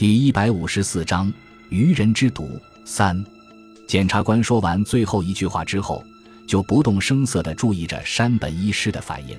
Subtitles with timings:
[0.00, 1.30] 第一百五十四章
[1.68, 3.22] 愚人之毒三。
[3.86, 6.02] 检察官说完最后一句话之后，
[6.48, 9.38] 就不动声色地注意着山本医师的反应。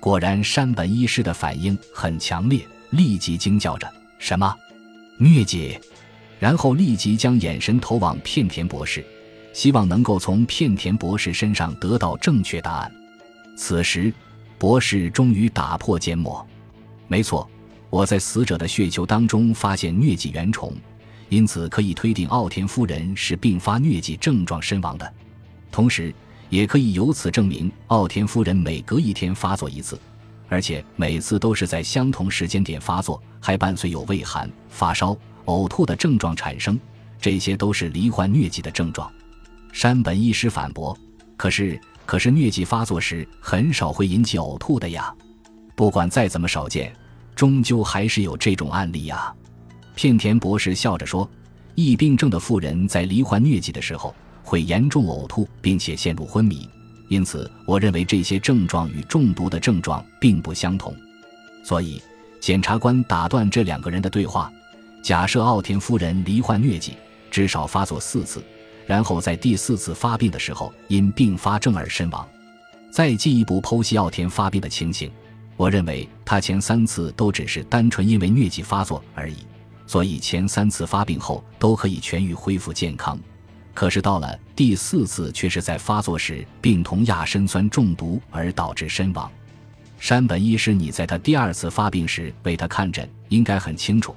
[0.00, 3.88] 果然，山本医师的反应很强烈，立即惊叫着
[4.18, 4.52] ：“什么？
[5.20, 5.78] 疟疾？”
[6.40, 9.06] 然后立即将眼神投往片田博士，
[9.52, 12.92] 希望能够从片田博士身上得到正确答案。
[13.56, 14.12] 此时，
[14.58, 16.44] 博士终于打破缄默
[17.06, 17.48] ：“没错。”
[17.94, 20.74] 我在死者的血球当中发现疟疾原虫，
[21.28, 25.14] 因此可以推定奥田夫人是并发疟疾症状身亡的。
[25.70, 26.12] 同时，
[26.50, 29.96] 也可以由此证明奥田夫人每隔一天发作一次，
[30.48, 36.76] 而且每次都是在相同时间点发作，还伴随有畏寒、发烧、呕吐的症状产生，
[37.20, 39.08] 这些都是罹患疟疾的症状。
[39.72, 40.98] 山本医师反驳
[41.38, 45.14] ：“可是，可是疟疾发作时很少会引起呕吐的呀，
[45.76, 46.92] 不管再怎么少见。”
[47.34, 49.34] 终究还是有这种案例呀，
[49.94, 51.28] 片田博士笑着说
[51.74, 56.68] ：“疫病症的妇人在罹患疟疾的时候会严重呕吐，并且陷入昏迷，
[57.08, 60.94] 因此我认为这些症状与中毒的症状并不相同。”
[61.64, 62.00] 所以，
[62.40, 64.52] 检察官打断这两个人的对话
[65.02, 66.92] ：“假设奥田夫人罹患疟疾，
[67.30, 68.44] 至少发作四次，
[68.86, 72.28] 然后在第四次发病的时候因并发症而身亡，
[72.90, 75.10] 再进一步剖析奥田发病的情形。”
[75.56, 79.36] 我认为他前三次都只是单纯因为疟疾发作而已，
[79.86, 83.18] 所以前三次发病后都可以痊愈恢复健康。
[83.72, 89.30] 可是到了第四次，却是在发作时病同亚砷酸中毒而导致身亡。
[89.98, 94.14] 山本医师，你在他第二次发病时为他看诊，应该很清楚，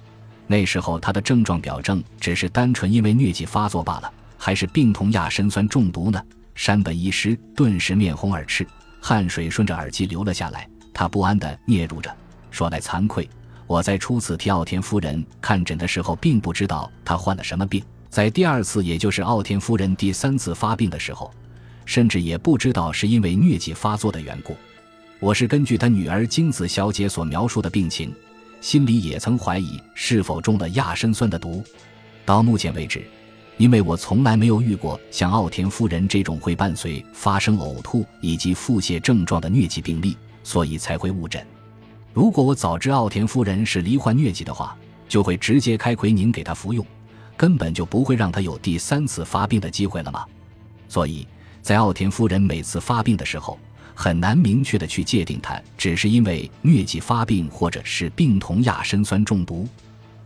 [0.48, 6.22] 那时候他的症状表征只是单纯因为疟疾发作罢了，还是病同亚砷酸中毒呢？
[6.56, 8.68] 山本医师顿时面红耳赤，
[9.00, 10.68] 汗水顺着耳机流了下来。
[10.98, 12.12] 他不安地嗫嚅着，
[12.50, 13.30] 说来惭愧，
[13.68, 17.84] 我在初次替奥田夫人看诊的时候，并不知道她患了什么病。
[18.10, 21.32] 在第二次，也就是奥田夫人第三次发病的时候，
[21.86, 24.58] 甚至也不知道是因为疟疾发作的缘故。
[25.20, 28.12] 我是根据他女儿京子小姐所描述的病情，
[28.60, 31.64] 心里也曾怀疑是否中了亚砷酸的毒。
[32.26, 33.06] 到目前为止，
[33.58, 40.18] 因为我从来没有遇过像奥田夫人这种会伴随发生呕吐以及腹泻症状的疟疾病例。
[40.48, 41.46] 所以才会误诊。
[42.14, 46.86] 如果我早知奥田夫人是罹患疟疾的话，就会直接开奎宁给她服用，
[47.36, 50.24] 根本就不会让她有第三次发病的机会了吗？
[50.88, 51.28] 所以
[51.62, 53.60] 在奥田夫人每次发病的时候，
[53.94, 59.68] 很难明确的去界定她只是因为疟疾发病，或者是病同亚砷酸中毒。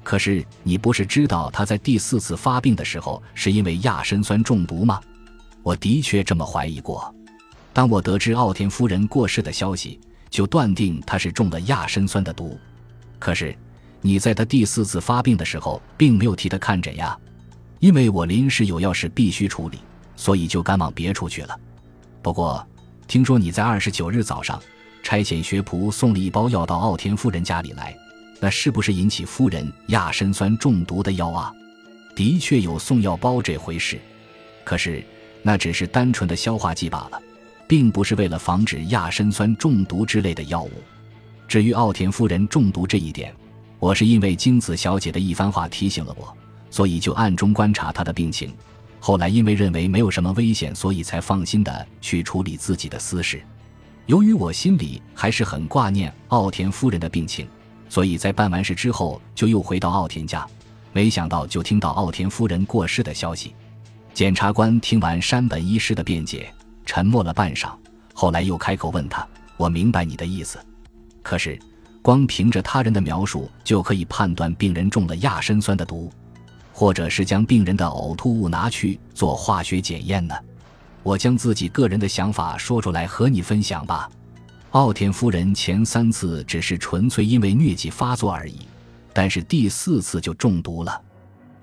[0.04, 5.02] 可是你不是知道她在第四次发病的时候是因为亚砷酸中毒吗？
[5.64, 7.12] 我的确这么怀疑过。
[7.74, 10.00] 当我得知奥田夫人过世的消息。
[10.32, 12.58] 就断定他是中了亚砷酸的毒，
[13.20, 13.56] 可是
[14.00, 17.16] 你在他第四次发病的时候，并没有替他看诊呀，
[17.80, 19.80] 因为我临时有要事必须处理，
[20.16, 21.60] 所以就赶往别处去了。
[22.22, 22.66] 不过，
[23.08, 24.60] 听说你在二十九日早上
[25.04, 27.96] 差遣学仆送了一包药到奥田夫人家里来，
[28.40, 31.54] 那是不是引起夫人亚砷酸中毒的药啊？
[32.16, 34.00] 的确有送药包这回事，
[34.64, 35.04] 可是
[35.44, 37.22] 那只是单纯的消化剂罢了。
[37.72, 40.72] 并不是为了防止亚砷酸中毒之类的药物。
[41.48, 43.34] 至于奥田夫人中毒这一点，
[43.80, 46.36] 我是因为京子小姐的一番话提醒了我，
[46.70, 48.54] 所以就暗中观察她的病情。
[49.00, 53.42] 后来因为认为没有什么危险，所以才放心的去处理自己的私事。
[54.06, 57.48] 由于我心里还是很挂念奥田夫人的病情，
[57.88, 60.46] 所以在办完事之后就又回到奥田家。
[60.92, 63.56] 没想到就听到奥田夫人过世的消息。
[64.14, 66.54] 检察官听完山本医师的辩解。
[66.94, 67.72] 沉默了半晌，
[68.14, 69.26] 后来又开口问他
[69.56, 70.60] ：“我明白你的意思，
[71.22, 71.58] 可是
[72.02, 76.12] 光凭着他人的描述就可以判断病人中了亚砷酸的毒，
[76.74, 80.36] 或者是将病人的呕吐物拿去做化学检验呢？”
[81.02, 84.10] 我将自己个人的想法说出来和你分享吧。
[84.72, 88.68] 奥田夫人前三次只是纯粹因为疟疾发作而已，
[89.14, 91.02] 但是第四次就中毒了，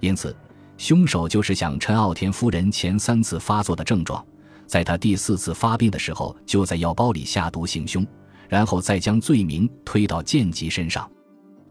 [0.01, 0.35] 因此
[0.79, 4.25] 凶手就是想趁奥田夫人前三次发作的症状。
[4.69, 8.07] 在他第四次发病的时候，就在药包里下毒行凶，
[8.49, 11.11] 然后再将罪名推到剑吉身上。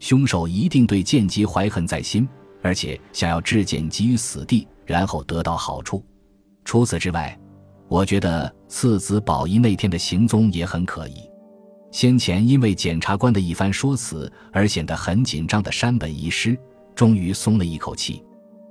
[0.00, 2.28] 凶手一定对剑吉怀恨在心，
[2.60, 6.04] 而且想要置剑吉于死地，然后得到好处。
[6.64, 7.38] 除此之外，
[7.88, 11.14] 我觉得次子宝一那天的行踪也很可疑。
[11.90, 16.58] 先前因为检察官的一番说辞而显得很紧张的山本医师，
[16.94, 18.22] 终于松了一口气。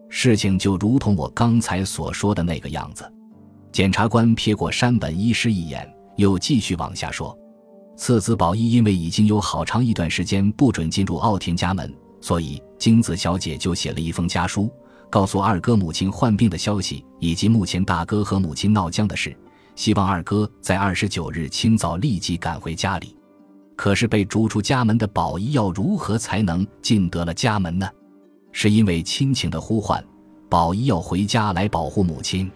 [0.10, 3.10] 事情就如同我刚才所说的那个样子。
[3.72, 7.38] 检察官瞥过山本医师一眼，又继续往下说
[7.96, 14.72] ：“次子宝一因为已经有好长一段时间不准进入奥田家门，所以京子小姐就写了一封家书，
[15.10, 19.36] 告诉二哥母亲患病的消息，以及目前大哥和母亲闹僵的事，
[19.76, 23.16] 希望二哥在二十九日清早立即赶回家里。
[23.76, 27.88] 可是被逐出家门的宝仪要如何才能进得了家门呢？
[28.52, 30.04] 是因为亲情的呼唤，
[30.50, 32.52] 宝仪要回家来保护母亲，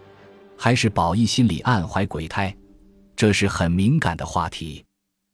[0.64, 2.56] 还是宝仪心里暗怀鬼胎？
[3.16, 4.86] 这是很敏感的话题。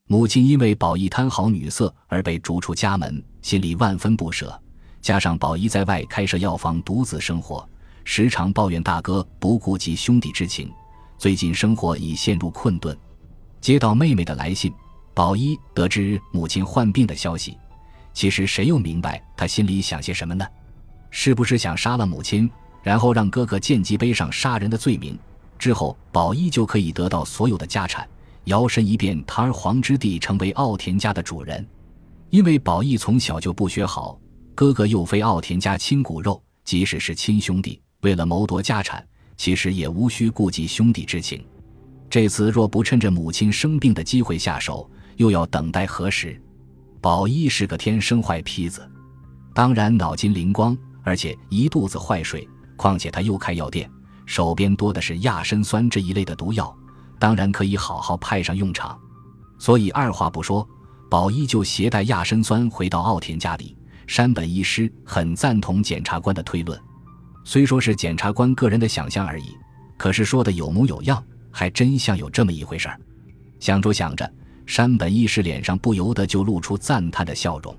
[0.08, 4.58] 母亲因为宝仪贪好女色而被逐出家门，心里万分不舍。
[5.02, 7.68] 加上宝仪在外开设药房，独自生活，
[8.06, 10.72] 时常抱怨大哥不顾及兄弟之情，
[11.18, 12.98] 最近生活已陷入困顿。
[13.60, 14.74] 接到妹妹的来信，
[15.14, 17.58] 宝一得知母亲患病的消息。
[18.14, 20.48] 其实谁又明白他心里想些什么呢？
[21.12, 22.50] 是不是想杀了母亲，
[22.88, 25.20] 然后让哥哥见机背上杀人的罪名？
[25.60, 28.08] 之后，宝一就可以得到所有的家产，
[28.46, 31.68] 摇身一变堂而皇之地成为奥田家的主人。
[32.30, 34.18] 因为宝义从小就不学好，
[34.56, 39.06] 哥哥又非奥田家亲骨肉，即使是亲兄弟，为了谋夺家产，
[39.36, 41.46] 其实也无需顾及兄弟之情。
[42.10, 46.42] 这次若不趁着母亲生病的机会下手，又要等待何时？
[47.02, 48.90] 宝一是个天生坏坯子，
[49.54, 52.48] 当然脑筋灵光，而且一肚子坏水。
[52.78, 53.92] 况且他又开药店。
[54.26, 56.74] 手边多的是亚砷酸这一类的毒药，
[57.18, 58.98] 当然可以好好派上用场。
[59.58, 60.68] 所以二话不说，
[61.10, 63.76] 宝一就携带亚砷酸回到奥田家里。
[64.06, 66.80] 山本医师很赞同检察官的推论，
[67.44, 69.56] 虽说是检察官个人的想象而已，
[69.98, 71.22] 可是说的有模有样，
[71.52, 73.00] 还真像有这么一回事儿。
[73.60, 74.30] 想着想着，
[74.66, 77.76] 山本医师脸上不由得就露出赞叹的笑容。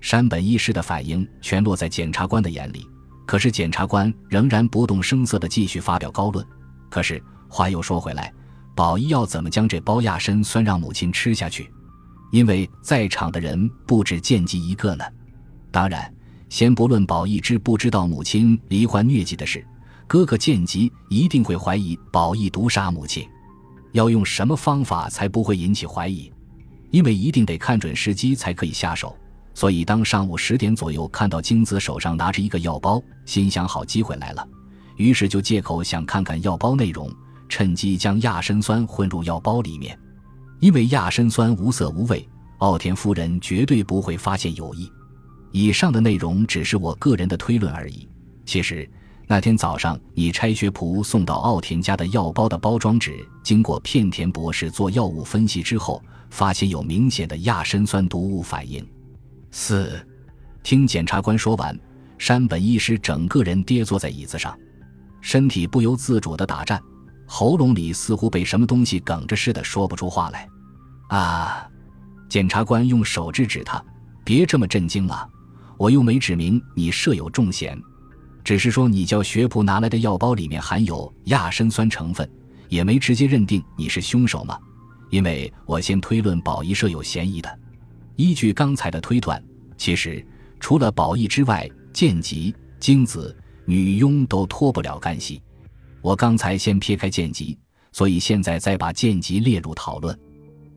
[0.00, 2.86] 山本医师的反应全落在检察官的眼里。
[3.28, 6.42] 可是检察官仍然不动声色地继续发表高论。
[6.88, 8.32] 可是话又说回来，
[8.74, 11.70] 宝一要怎么将这包亚参酸让母亲吃下去？
[12.32, 15.04] 因为在场的人不止剑吉一个呢。
[15.70, 16.10] 当然，
[16.48, 19.62] 先不论宝一知不知道母亲罹患疟疾的事，
[20.06, 23.28] 哥哥剑吉一定会怀疑宝一毒杀母亲。
[23.92, 26.32] 要用什么方法才不会引起怀疑？
[26.90, 29.14] 因为一定得看准时机才可以下手。
[29.58, 34.48] 所以，当上午十点左右看到金子手上拿着一个药包，心想好机会来了，
[34.94, 37.12] 于是就借口想看看药包内容，
[37.48, 39.98] 趁机将亚参酸混入药包里面。
[40.60, 42.24] 因为亚参酸无色无味，
[42.58, 44.88] 奥田夫人绝对不会发现有异。
[45.50, 48.08] 以上的内容只是我个人的推论而已。
[48.46, 48.88] 其实
[49.26, 56.00] 那天早上你拆学仆送到奥田家的药包的包装纸，经过片田博士做药物分析之后，
[56.30, 58.86] 发现有明显的亚参酸毒物反应。
[59.50, 60.04] 四，
[60.62, 61.78] 听检察官说完，
[62.18, 64.56] 山本医师整个人跌坐在椅子上，
[65.20, 66.80] 身体不由自主的打颤，
[67.26, 70.48] 喉咙里似乎被什么东西哽着似的，说不出话来。
[71.08, 71.66] 啊！
[72.28, 73.82] 检察官用手指指他，
[74.22, 75.26] 别这么震惊了，
[75.78, 77.80] 我又没指明你设有重嫌，
[78.44, 82.30] 只是说你叫学仆拿来的药包里面含有亚砷酸成分，
[82.68, 84.58] 也没直接认定你是凶手嘛。
[85.08, 87.58] 因为我先推论宝仪社有嫌疑的。
[88.18, 89.40] 依据刚才的推断，
[89.76, 90.26] 其实
[90.58, 93.34] 除了宝义之外，剑吉、京子、
[93.64, 95.40] 女佣都脱不了干系。
[96.02, 97.56] 我刚才先撇开剑吉，
[97.92, 100.18] 所以现在再把剑吉列入讨论。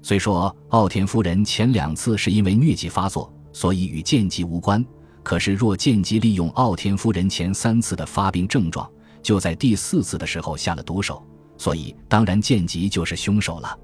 [0.03, 4.85] 虽说奥田夫人前两次是因为疟疾发作，所以与剑吉无关，
[5.23, 8.88] 可是若剑吉利用奥田夫人前三次的发病症状，
[9.24, 11.25] 就在第四次的时候下了毒手，
[11.57, 13.75] 所以当然剑吉就是凶手了。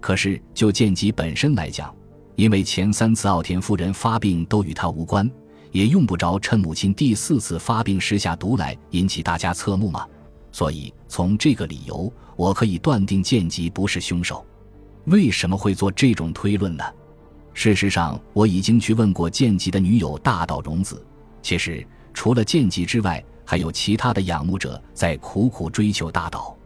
[0.00, 1.94] 可是就剑吉本身来讲，
[2.36, 5.30] 因为前三次奥田夫人发病都与他无关，
[5.70, 10.06] 也用不着趁母亲第四次发病时下毒来引起大家侧目嘛。
[10.50, 14.44] 所以从这个理由，我可以断定剑吉不是凶手。
[15.06, 16.84] 为什么会做这种推论呢？
[17.52, 21.04] 事实上，我已经去问过剑吉的女友大岛荣子。
[21.42, 26.56] 其实，除了剑吉之外，还有其他的仰慕者在苦苦追求大岛，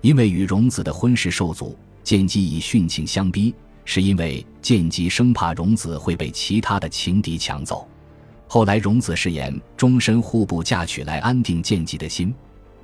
[0.00, 3.54] 因为与荣子的婚事受阻，剑吉以殉情相逼。
[3.90, 7.88] 是因为剑吉生怕荣子会被其他的情敌抢走，
[8.46, 12.34] 后来荣子誓言终身互不嫁娶来安定剑吉的心，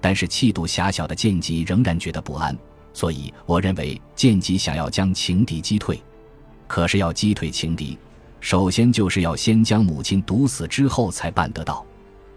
[0.01, 2.57] 但是气度狭小的剑吉仍然觉得不安，
[2.95, 6.03] 所以我认为剑吉想要将情敌击退。
[6.67, 7.99] 可是要击退情敌，
[8.41, 11.85] 首先就是要先将母亲毒死之后才办得到。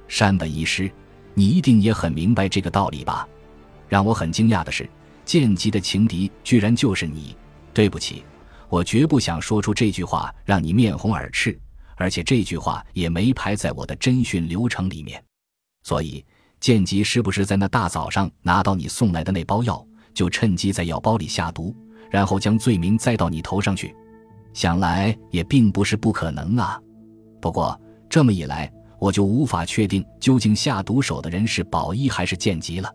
[0.10, 0.92] 山本医师，
[1.34, 3.26] 你一定也很明白这个道理吧？
[3.88, 4.90] 让我很惊讶的是，
[5.24, 7.34] 剑吉的情敌居然就是你。
[7.74, 8.24] 对不起。
[8.70, 11.58] 我绝不想说出这句话让你面红耳赤，
[11.96, 15.24] 而且这句话也没排在我的侦讯流程里面。
[15.84, 16.26] 所以，
[16.60, 21.74] 剑吉是不是在那大早上拿到你送来的那包药，就趁机在药包里下毒，
[22.12, 23.96] 然后将罪名栽到你头上去？
[24.54, 26.82] 想来也并不是不可能啊。
[27.40, 32.92] 不过，这么一来，我就无法确定究竟下毒手的人是宝一还是剑吉了，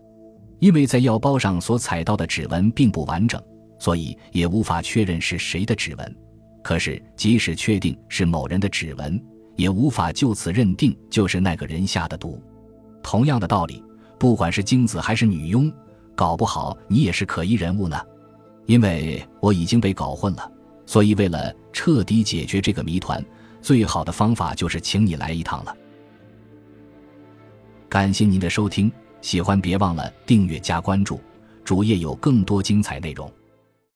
[0.59, 3.41] 因为在药包上所采到的指纹并不完整，
[3.83, 6.17] 所以也无法确认是谁的指纹。
[6.62, 9.21] 可是，即使确定是某人的指纹，
[9.57, 12.41] 也无法就此认定就是那个人下的毒。
[13.03, 13.83] 同样的道理，
[14.21, 15.69] 不管是精子还是女佣，
[16.15, 18.01] 搞不好你也是可疑人物呢。
[18.67, 20.53] 因为我已经被搞混了，
[20.87, 23.21] 所以为了彻底解决这个谜团，
[23.61, 25.77] 最好的方法就是请你来一趟了。
[27.89, 31.21] 感谢您的收听，喜欢别忘了订阅加关注，
[31.65, 33.29] 主页有更多精彩内容。